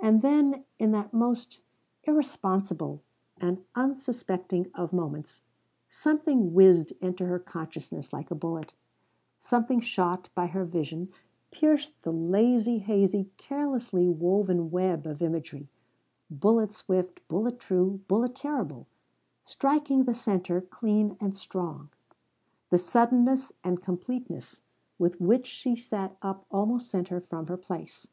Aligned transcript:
And 0.00 0.22
then 0.22 0.64
in 0.80 0.90
that 0.90 1.14
most 1.14 1.60
irresponsible 2.02 3.00
and 3.36 3.64
unsuspecting 3.76 4.68
of 4.74 4.92
moments 4.92 5.40
something 5.88 6.52
whizzed 6.52 6.90
into 7.00 7.26
her 7.26 7.38
consciousness 7.38 8.12
like 8.12 8.32
a 8.32 8.34
bullet 8.34 8.72
something 9.38 9.78
shot 9.78 10.30
by 10.34 10.48
her 10.48 10.64
vision 10.64 11.12
pierced 11.52 12.02
the 12.02 12.10
lazy, 12.12 12.78
hazy, 12.78 13.30
carelessly 13.36 14.08
woven 14.08 14.68
web 14.72 15.06
of 15.06 15.22
imagery 15.22 15.68
bullet 16.28 16.74
swift, 16.74 17.20
bullet 17.28 17.60
true, 17.60 18.00
bullet 18.08 18.34
terrible 18.34 18.88
striking 19.44 20.02
the 20.06 20.12
center 20.16 20.60
clean 20.60 21.16
and 21.20 21.36
strong. 21.36 21.88
The 22.70 22.78
suddenness 22.78 23.52
and 23.62 23.80
completeness 23.80 24.60
with 24.98 25.20
which 25.20 25.46
she 25.46 25.76
sat 25.76 26.16
up 26.20 26.44
almost 26.50 26.90
sent 26.90 27.06
her 27.10 27.20
from 27.20 27.46
her 27.46 27.56
place. 27.56 28.08